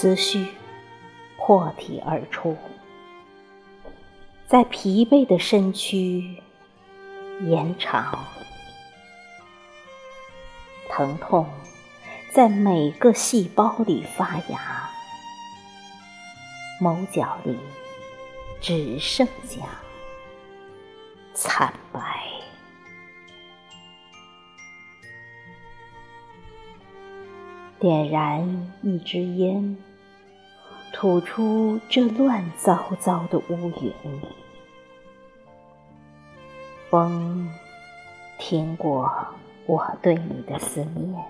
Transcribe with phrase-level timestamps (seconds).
[0.00, 0.46] 思绪
[1.36, 2.56] 破体而出，
[4.48, 6.38] 在疲惫的身躯
[7.42, 8.24] 延长，
[10.88, 11.46] 疼痛
[12.32, 14.88] 在每个细胞里发芽，
[16.80, 17.58] 眸角里
[18.58, 19.60] 只剩下
[21.34, 22.00] 惨白。
[27.78, 29.76] 点燃一支烟，
[31.00, 33.90] 吐出这乱糟糟的乌云。
[36.90, 37.48] 风
[38.38, 39.10] 听过
[39.64, 41.24] 我对你的思念，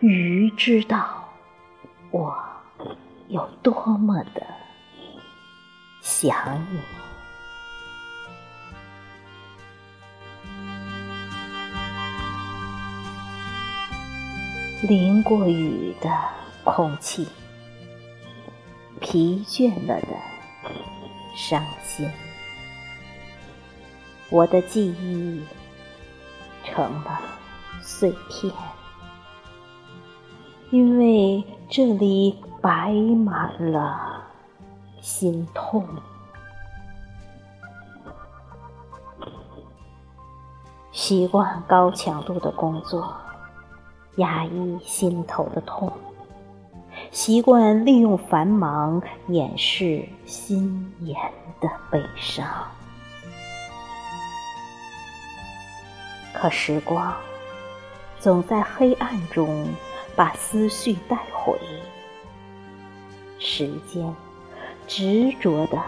[0.00, 1.26] 雨知道
[2.10, 2.36] 我
[3.28, 4.46] 有多么的
[6.02, 6.80] 想你。
[14.86, 16.10] 淋过雨的
[16.62, 17.26] 空气，
[19.04, 20.08] 疲倦了的
[21.36, 22.10] 伤心，
[24.30, 25.44] 我的记忆
[26.64, 27.20] 成了
[27.82, 28.50] 碎片，
[30.70, 34.24] 因为这里摆满了
[35.02, 35.86] 心痛。
[40.92, 43.14] 习惯高强度的工作。
[44.16, 45.92] 压抑心头的痛，
[47.14, 51.16] 习惯利用繁忙掩饰心眼
[51.60, 52.44] 的悲伤。
[56.32, 57.14] 可时光
[58.18, 59.64] 总在黑暗中
[60.16, 61.56] 把思绪带回，
[63.38, 64.12] 时间
[64.88, 65.80] 执着的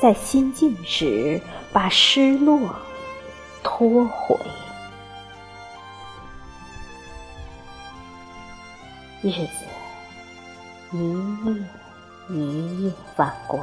[0.00, 2.60] 在心静时把失落
[3.64, 4.36] 拖回。
[9.20, 9.66] 日子
[10.92, 10.98] 一
[11.44, 11.54] 夜
[12.28, 13.60] 一夜翻过，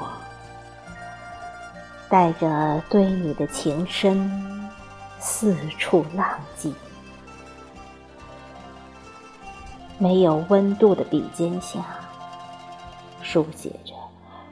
[2.10, 4.70] 带着对你的情深，
[5.20, 6.74] 四处浪迹。
[9.98, 11.82] 没有温度的笔尖下，
[13.22, 13.94] 书写着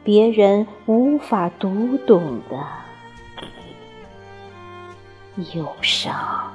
[0.03, 2.57] 别人无法读懂的
[5.53, 6.54] 忧伤。